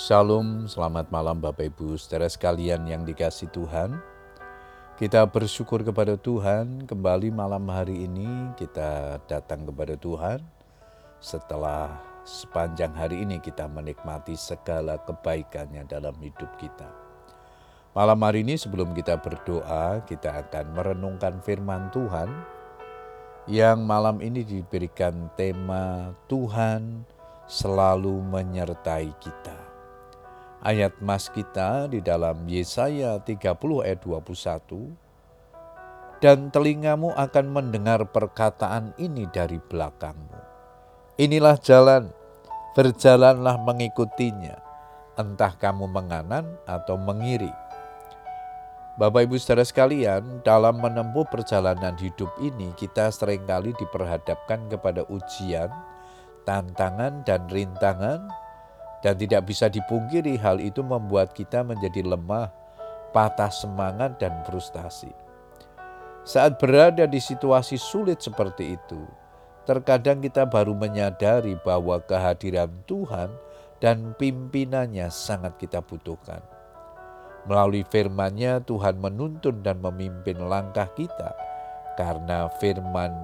[0.00, 4.00] Shalom, selamat malam Bapak Ibu saudara sekalian yang dikasih Tuhan.
[4.96, 8.24] Kita bersyukur kepada Tuhan kembali malam hari ini
[8.56, 10.40] kita datang kepada Tuhan
[11.20, 16.88] setelah sepanjang hari ini kita menikmati segala kebaikannya dalam hidup kita.
[17.92, 22.32] Malam hari ini sebelum kita berdoa, kita akan merenungkan firman Tuhan
[23.52, 27.04] yang malam ini diberikan tema Tuhan
[27.44, 29.69] selalu menyertai kita.
[30.60, 34.92] Ayat mas kita di dalam Yesaya 30 ayat 21,
[36.20, 40.36] dan telingamu akan mendengar perkataan ini dari belakangmu.
[41.16, 42.12] Inilah jalan,
[42.76, 44.60] berjalanlah mengikutinya,
[45.16, 47.52] entah kamu menganan atau mengiri.
[49.00, 55.72] Bapak Ibu saudara sekalian, dalam menempuh perjalanan hidup ini kita sering kali diperhadapkan kepada ujian,
[56.44, 58.49] tantangan dan rintangan
[59.00, 62.52] dan tidak bisa dipungkiri hal itu membuat kita menjadi lemah,
[63.12, 65.12] patah semangat dan frustasi.
[66.20, 69.00] Saat berada di situasi sulit seperti itu,
[69.64, 73.32] terkadang kita baru menyadari bahwa kehadiran Tuhan
[73.80, 76.44] dan pimpinannya sangat kita butuhkan.
[77.48, 81.32] Melalui firman-Nya Tuhan menuntun dan memimpin langkah kita
[81.96, 83.16] karena firman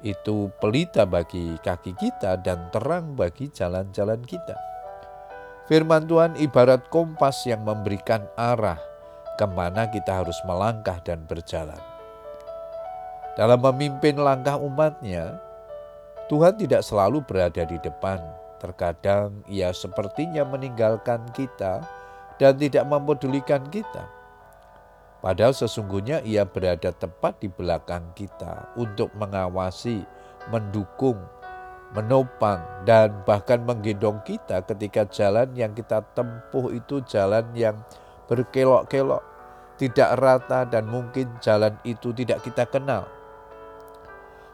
[0.00, 4.69] itu pelita bagi kaki kita dan terang bagi jalan-jalan kita.
[5.68, 8.80] Firman Tuhan ibarat kompas yang memberikan arah
[9.40, 11.80] ke mana kita harus melangkah dan berjalan.
[13.40, 15.40] Dalam memimpin langkah umatnya,
[16.28, 18.20] Tuhan tidak selalu berada di depan.
[18.60, 21.80] Terkadang ia sepertinya meninggalkan kita
[22.36, 24.04] dan tidak mempedulikan kita.
[25.24, 30.04] Padahal sesungguhnya ia berada tepat di belakang kita untuk mengawasi,
[30.48, 31.20] mendukung,
[31.90, 37.74] menopang, dan bahkan menggendong kita ketika jalan yang kita tempuh itu jalan yang
[38.30, 39.22] berkelok-kelok,
[39.74, 43.10] tidak rata, dan mungkin jalan itu tidak kita kenal.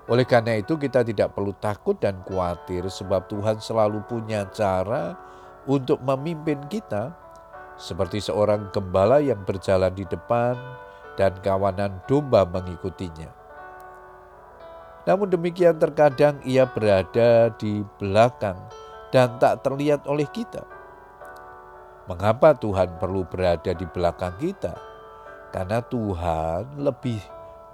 [0.06, 5.18] Oleh karena itu, kita tidak perlu takut dan khawatir, sebab Tuhan selalu punya cara
[5.66, 7.10] untuk memimpin kita,
[7.76, 10.56] seperti seorang gembala yang berjalan di depan
[11.20, 13.45] dan kawanan domba mengikutinya.
[15.06, 18.58] Namun demikian terkadang ia berada di belakang
[19.14, 20.66] dan tak terlihat oleh kita.
[22.10, 24.74] Mengapa Tuhan perlu berada di belakang kita?
[25.54, 27.22] Karena Tuhan lebih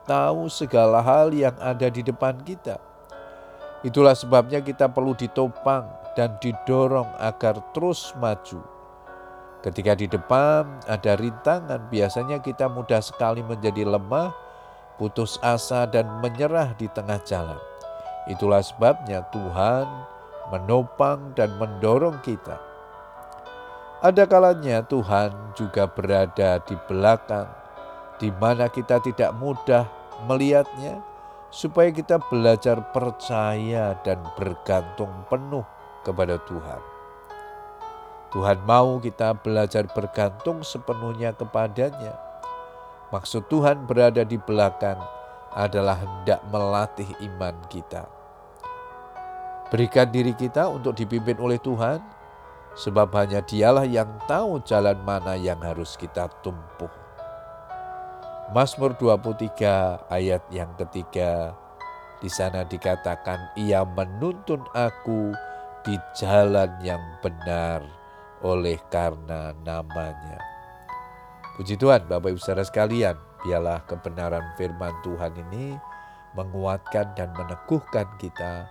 [0.04, 2.76] tahu segala hal yang ada di depan kita.
[3.82, 8.60] Itulah sebabnya kita perlu ditopang dan didorong agar terus maju.
[9.64, 14.51] Ketika di depan ada rintangan, biasanya kita mudah sekali menjadi lemah
[14.96, 17.58] putus asa dan menyerah di tengah jalan.
[18.30, 19.86] Itulah sebabnya Tuhan
[20.52, 22.60] menopang dan mendorong kita.
[24.02, 27.46] Ada kalanya Tuhan juga berada di belakang,
[28.18, 29.86] di mana kita tidak mudah
[30.26, 30.98] melihatnya,
[31.52, 35.62] supaya kita belajar percaya dan bergantung penuh
[36.02, 36.82] kepada Tuhan.
[38.32, 42.31] Tuhan mau kita belajar bergantung sepenuhnya kepadanya
[43.12, 44.96] Maksud Tuhan berada di belakang
[45.52, 48.08] adalah hendak melatih iman kita.
[49.68, 52.00] Berikan diri kita untuk dipimpin oleh Tuhan,
[52.72, 56.88] sebab hanya Dialah yang tahu jalan mana yang harus kita tumpuh.
[58.56, 61.52] Mazmur 23 ayat yang ketiga,
[62.20, 65.36] di sana dikatakan, Ia menuntun aku
[65.84, 67.84] di jalan yang benar
[68.40, 70.51] oleh karena namanya.
[71.52, 73.12] Puji Tuhan, Bapak Ibu Saudara sekalian,
[73.44, 75.76] biarlah kebenaran firman Tuhan ini
[76.32, 78.64] menguatkan dan meneguhkan kita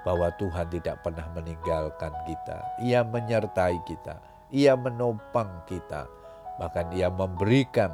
[0.00, 2.56] bahwa Tuhan tidak pernah meninggalkan kita.
[2.88, 4.16] Ia menyertai kita,
[4.48, 6.08] Ia menopang kita,
[6.56, 7.92] bahkan Ia memberikan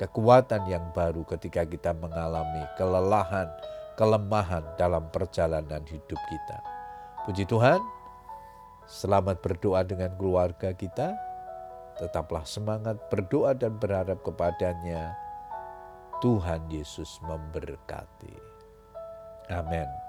[0.00, 3.52] kekuatan yang baru ketika kita mengalami kelelahan,
[4.00, 6.58] kelemahan dalam perjalanan hidup kita.
[7.28, 7.84] Puji Tuhan,
[8.88, 11.27] selamat berdoa dengan keluarga kita
[11.98, 15.18] Tetaplah semangat berdoa dan berharap kepadanya.
[16.22, 18.34] Tuhan Yesus memberkati.
[19.50, 20.07] Amin.